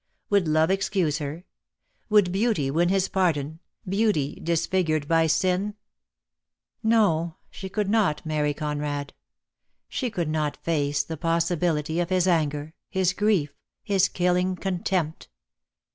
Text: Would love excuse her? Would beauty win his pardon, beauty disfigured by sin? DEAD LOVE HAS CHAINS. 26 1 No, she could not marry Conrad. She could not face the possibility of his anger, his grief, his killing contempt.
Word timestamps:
Would 0.31 0.47
love 0.47 0.71
excuse 0.71 1.19
her? 1.19 1.43
Would 2.09 2.31
beauty 2.31 2.71
win 2.71 2.89
his 2.89 3.07
pardon, 3.07 3.59
beauty 3.87 4.39
disfigured 4.41 5.07
by 5.07 5.27
sin? 5.27 5.61
DEAD 5.61 5.67
LOVE 5.67 5.75
HAS 5.75 6.91
CHAINS. 6.91 6.93
26 6.95 6.97
1 6.97 7.01
No, 7.01 7.35
she 7.51 7.69
could 7.85 7.89
not 7.91 8.25
marry 8.25 8.53
Conrad. 8.55 9.13
She 9.87 10.09
could 10.09 10.29
not 10.29 10.57
face 10.57 11.03
the 11.03 11.17
possibility 11.17 11.99
of 11.99 12.09
his 12.09 12.27
anger, 12.27 12.73
his 12.89 13.13
grief, 13.13 13.53
his 13.83 14.07
killing 14.09 14.55
contempt. 14.55 15.29